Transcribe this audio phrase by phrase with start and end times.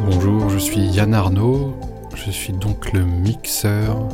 [0.00, 1.76] Bonjour, je suis Yann Arnaud,
[2.16, 4.08] je suis donc le mixeur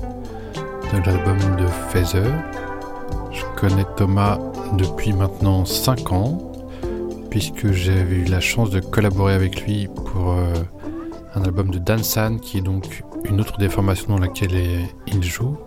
[0.92, 2.32] de l'album de Feather.
[3.32, 4.38] Je connais Thomas
[4.76, 6.38] depuis maintenant 5 ans,
[7.38, 10.54] puisque j'avais eu la chance de collaborer avec lui pour euh,
[11.34, 15.58] un album de Dansan, qui est donc une autre déformation dans laquelle il joue.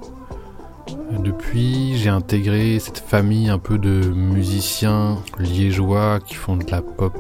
[1.19, 7.13] Depuis, j'ai intégré cette famille un peu de musiciens liégeois qui font de la pop.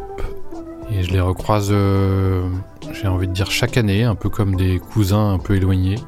[0.91, 2.49] Et je les recroise, euh,
[2.91, 5.99] j'ai envie de dire, chaque année, un peu comme des cousins un peu éloignés.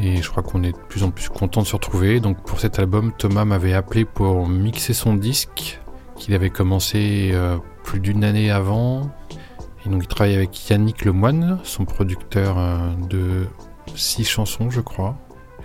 [0.00, 2.20] Et je crois qu'on est de plus en plus content de se retrouver.
[2.20, 5.80] Donc pour cet album, Thomas m'avait appelé pour mixer son disque,
[6.18, 9.10] qu'il avait commencé euh, plus d'une année avant.
[9.84, 13.46] Et donc il travaille avec Yannick Lemoine, son producteur euh, de
[13.94, 15.16] six chansons, je crois.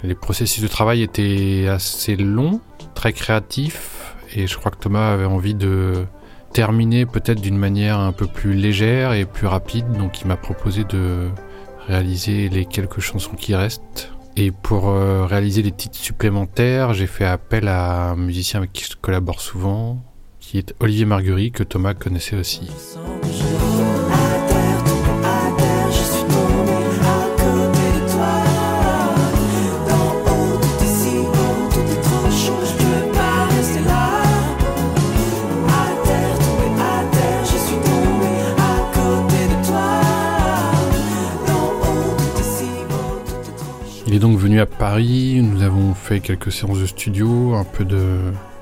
[0.03, 2.59] Les processus de travail étaient assez longs,
[2.95, 6.05] très créatifs, et je crois que Thomas avait envie de
[6.53, 10.83] terminer peut-être d'une manière un peu plus légère et plus rapide, donc il m'a proposé
[10.83, 11.30] de
[11.88, 14.11] réaliser les quelques chansons qui restent.
[14.38, 18.86] Et pour euh, réaliser les titres supplémentaires, j'ai fait appel à un musicien avec qui
[18.86, 20.02] je collabore souvent,
[20.42, 22.70] qui est Olivier Marguerite, que Thomas connaissait aussi.
[44.08, 47.86] Il est donc venu à Paris, nous avons fait quelques séances de studio, un peu
[47.86, 48.17] de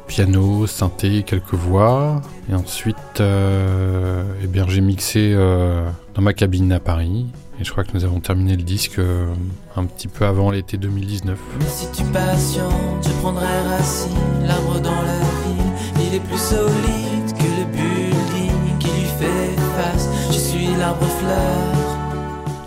[0.09, 2.21] piano, synthé, quelques voix.
[2.51, 7.27] Et ensuite, euh, eh bien, j'ai mixé euh, dans ma cabine à Paris.
[7.59, 9.27] Et je crois que nous avons terminé le disque euh,
[9.75, 11.37] un petit peu avant l'été 2019.
[11.59, 14.15] Mais si tu patientes, je prendrai racine,
[14.47, 16.07] l'arbre dans la ville.
[16.07, 20.09] Il est plus solide que le building qui lui fait face.
[20.31, 21.78] Je suis l'arbre fleur.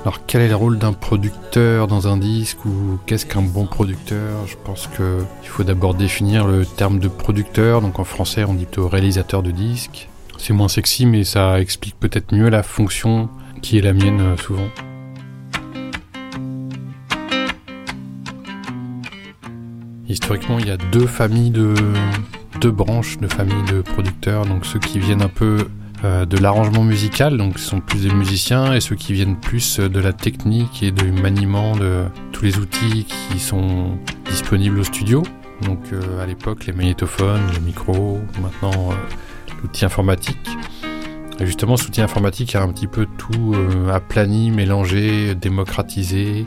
[0.04, 4.48] Alors quel est le rôle d'un producteur dans un disque ou qu'est-ce qu'un bon producteur?
[4.48, 8.64] Je pense qu'il faut d'abord définir le terme de producteur, donc en français on dit
[8.64, 10.08] plutôt réalisateur de disque.
[10.38, 13.28] C'est moins sexy mais ça explique peut-être mieux la fonction
[13.60, 14.68] qui est la mienne euh, souvent.
[20.08, 21.74] Historiquement il y a deux familles de
[22.60, 25.68] deux branches de familles de producteurs, donc ceux qui viennent un peu
[26.02, 30.00] de l'arrangement musical, donc ce sont plus des musiciens, et ceux qui viennent plus de
[30.00, 33.98] la technique et du maniement de tous les outils qui sont
[34.28, 35.22] disponibles au studio.
[35.62, 38.94] Donc euh, à l'époque les magnétophones, les micros, maintenant euh,
[39.62, 40.38] l'outil informatique.
[41.40, 43.56] Et justement, cet outil informatique a un petit peu tout
[43.90, 46.44] aplani, mélangé, démocratisé.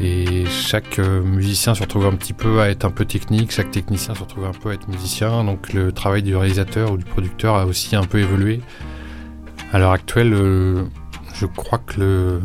[0.00, 4.14] Et chaque musicien se retrouve un petit peu à être un peu technique, chaque technicien
[4.14, 5.44] se retrouve un peu à être musicien.
[5.44, 8.60] Donc le travail du réalisateur ou du producteur a aussi un peu évolué.
[9.72, 10.34] À l'heure actuelle,
[11.34, 12.40] je crois que le,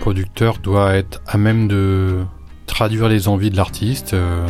[0.00, 2.24] producteur doit être à même de
[2.66, 4.46] traduire les envies de l'artiste, euh,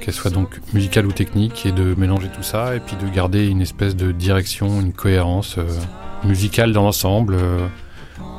[0.00, 3.46] qu'elles soient donc musicales ou techniques, et de mélanger tout ça, et puis de garder
[3.46, 5.66] une espèce de direction, une cohérence euh,
[6.24, 7.34] musicale dans l'ensemble.
[7.34, 7.66] Euh,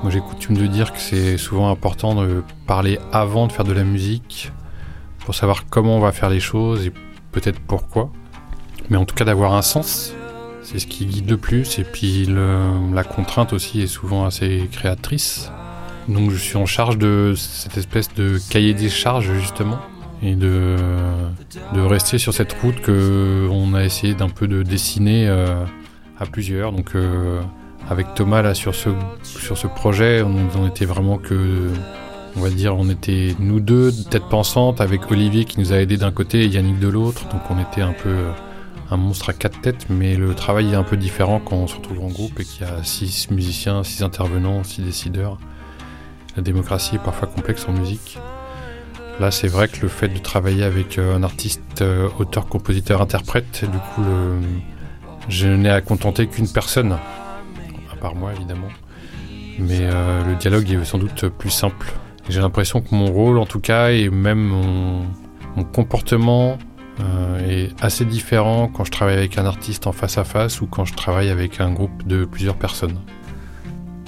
[0.02, 3.74] moi j'ai coutume de dire que c'est souvent important de parler avant de faire de
[3.74, 4.52] la musique
[5.20, 6.94] pour savoir comment on va faire les choses et
[7.32, 8.10] peut-être pourquoi.
[8.90, 10.14] Mais en tout cas d'avoir un sens,
[10.62, 11.80] c'est ce qui guide le plus.
[11.80, 15.52] Et puis la contrainte aussi est souvent assez créatrice.
[16.08, 19.80] Donc je suis en charge de cette espèce de cahier des charges justement
[20.24, 20.78] et de,
[21.74, 25.64] de rester sur cette route que on a essayé d'un peu de dessiner euh,
[26.20, 26.72] à plusieurs.
[26.72, 27.42] Donc euh,
[27.90, 28.90] avec Thomas là sur ce,
[29.24, 31.70] sur ce projet, on, était vraiment que,
[32.36, 35.98] on va dire, on était nous deux, tête pensante, avec Olivier qui nous a aidé
[35.98, 38.26] d'un côté et Yannick de l'autre, donc on était un peu
[38.90, 41.76] un monstre à quatre têtes, mais le travail est un peu différent quand on se
[41.76, 45.38] retrouve en groupe et qu'il y a six musiciens, six intervenants, six décideurs.
[46.36, 48.18] La démocratie est parfois complexe en musique.
[49.20, 51.84] Là, c'est vrai que le fait de travailler avec un artiste,
[52.20, 54.04] auteur, compositeur, interprète, du coup,
[55.28, 56.98] je n'ai à contenter qu'une personne
[57.98, 58.70] par moi évidemment.
[59.60, 61.92] Mais euh, le dialogue est sans doute plus simple.
[62.30, 66.60] J'ai l'impression que mon rôle en tout cas et même mon, comportement
[67.00, 70.68] euh, est assez différent quand je travaille avec un artiste en face à face ou
[70.68, 73.00] quand je travaille avec un groupe de plusieurs personnes.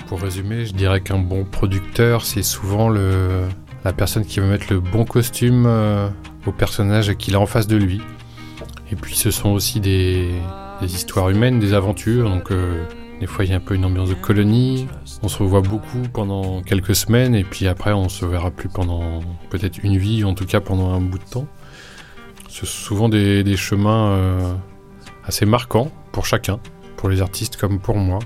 [0.07, 3.47] Pour résumer, je dirais qu'un bon producteur, c'est souvent le,
[3.83, 6.09] la personne qui va mettre le bon costume euh,
[6.45, 8.01] au personnage qu'il a en face de lui.
[8.91, 10.29] Et puis ce sont aussi des,
[10.81, 12.29] histoires humaines, des aventures.
[12.29, 12.51] Donc
[13.19, 14.87] des fois il y a un peu une ambiance de colonie.
[15.23, 19.21] On se revoit beaucoup pendant quelques semaines et puis après on se verra plus pendant
[19.49, 21.47] peut-être une vie, en tout cas pendant un bout de temps.
[22.47, 24.53] Ce sont souvent des, des chemins euh,
[25.23, 26.59] assez marquants pour chacun,
[26.97, 28.19] pour les artistes comme pour moi.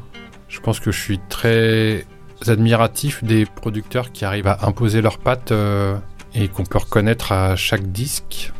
[0.47, 2.05] Je pense que je suis très
[2.47, 5.97] admiratif des producteurs qui arrivent à imposer leurs pattes euh,
[6.35, 8.51] et qu'on peut reconnaître à chaque disque.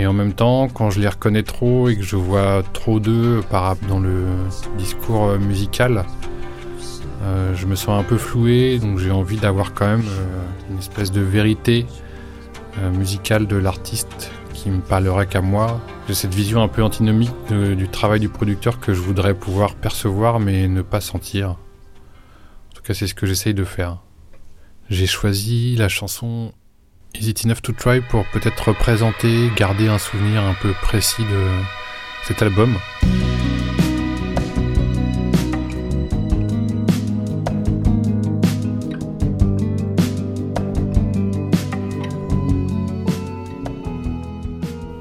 [0.00, 3.42] Et en même temps, quand je les reconnais trop et que je vois trop d'eux
[3.88, 4.26] dans le
[4.78, 6.04] discours euh, musical,
[7.22, 10.04] euh, je me sens un peu floué, donc j'ai envie d'avoir quand même
[10.70, 11.86] une espèce de vérité
[12.94, 15.80] musicale de l'artiste qui me parlerait qu'à moi.
[16.08, 20.40] J'ai cette vision un peu antinomique du travail du producteur que je voudrais pouvoir percevoir
[20.40, 21.56] mais ne pas sentir
[22.80, 23.98] tout cas, c'est ce que j'essaye de faire.
[24.88, 26.52] J'ai choisi la chanson
[27.14, 31.48] Is It Enough to Try pour peut-être représenter, garder un souvenir un peu précis de
[32.26, 32.76] cet album?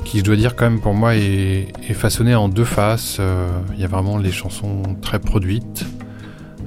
[0.09, 3.17] qui je dois dire quand même pour moi est, façonné en deux faces.
[3.19, 5.85] Euh, il y a vraiment les chansons très produites,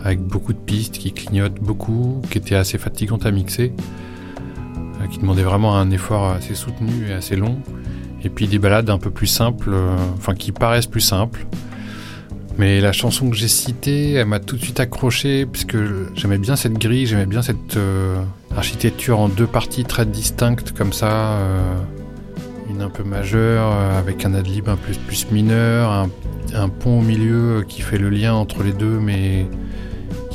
[0.04, 3.72] avec beaucoup de pistes qui clignotent beaucoup, qui étaient assez fatigantes à mixer,
[5.12, 7.58] qui demandaient vraiment un effort assez soutenu et assez long.
[8.24, 11.46] Et puis des balades un peu plus simples, euh, enfin qui paraissent plus simples.
[12.58, 15.76] Mais la chanson que j'ai citée, elle m'a tout de suite accroché, puisque
[16.14, 18.22] j'aimais bien cette grille, j'aimais bien cette euh,
[18.56, 21.38] architecture en deux parties très distinctes comme ça.
[22.70, 26.08] une un peu majeure, avec un adlib un peu plus mineur,
[26.54, 29.46] un, pont au milieu qui fait le lien entre les deux, mais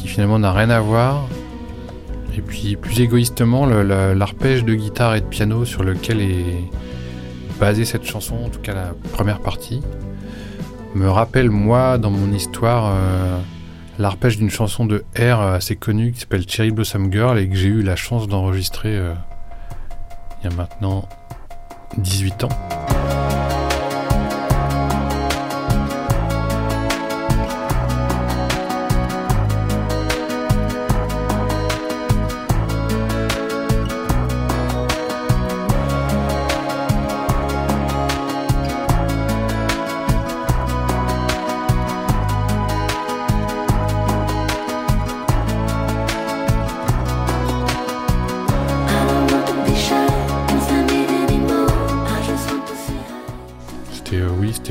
[0.08, 1.28] finalement n'a rien à voir.
[2.38, 6.64] Et puis plus égoïstement, l'arpège de guitare et de piano sur lequel est
[7.60, 9.82] basée cette chanson, en tout cas la première partie,
[10.94, 13.40] me rappelle moi dans mon histoire euh,
[13.98, 17.70] l'arpège d'une chanson de R assez connue qui s'appelle Cherry Blossom Girl et que j'ai
[17.70, 19.14] eu la chance d'enregistrer euh,
[20.44, 21.10] il y a maintenant
[21.98, 22.97] 18 ans.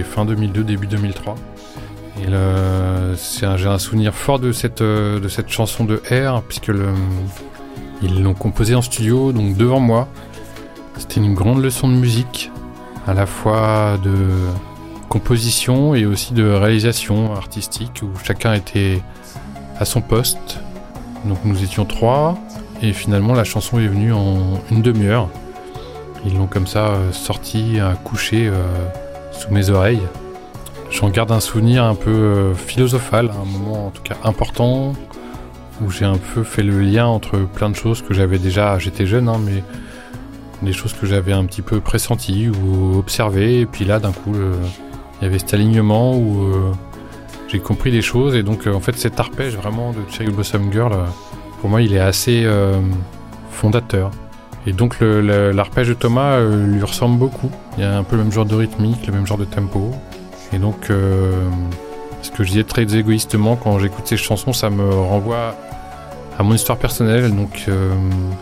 [0.05, 1.35] Fin 2002, début 2003.
[2.23, 6.73] Et j'ai un souvenir fort de cette, euh, de cette chanson de R, puisque
[8.03, 10.09] ils l'ont composée en studio, donc devant moi.
[10.97, 12.51] C'était une grande leçon de musique,
[13.07, 14.17] à la fois de
[15.09, 19.03] composition et aussi de réalisation artistique, où chacun était
[19.79, 20.59] à son poste.
[21.27, 22.39] Donc nous étions trois,
[22.83, 25.29] et finalement la chanson est venue en une demi-heure.
[26.25, 28.65] Ils l'ont comme ça euh, sorti, à coucher euh,
[29.39, 30.03] sous mes oreilles.
[30.91, 34.95] J'en garde un souvenir un peu euh, philosophal, un moment en tout cas important,
[35.83, 39.07] où j'ai un peu fait le lien entre plein de choses que j'avais déjà, j'étais
[39.07, 39.63] jeune, hein, mais
[40.63, 44.33] des choses que j'avais un petit peu pressenties ou observées, et puis là d'un coup
[44.35, 46.73] il y avait cet alignement où euh,
[47.49, 50.73] j'ai compris des choses, et donc euh, en fait cet arpège vraiment de Cherry Blossom
[50.73, 50.95] Girl,
[51.61, 52.49] pour moi il est assez
[53.51, 54.11] fondateur.
[54.67, 57.51] Et donc l'arpège de Thomas euh, lui ressemble beaucoup.
[57.79, 59.93] Il y a un peu le même genre de rythmique, le même genre de tempo.
[60.53, 61.49] Et donc, euh,
[62.23, 65.55] ce que je disais très égoïstement, quand j'écoute ces chansons, ça me renvoie
[66.37, 67.35] à mon histoire personnelle.
[67.35, 67.95] Donc euh,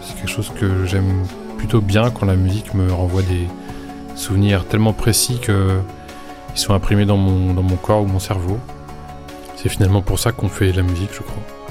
[0.03, 1.25] c'est quelque chose que j'aime
[1.59, 3.47] plutôt bien quand la musique me renvoie des
[4.17, 5.83] souvenirs tellement précis qu'ils
[6.55, 8.59] sont imprimés dans mon, dans mon corps ou mon cerveau.
[9.57, 11.64] C'est finalement pour ça qu'on fait la musique, je crois.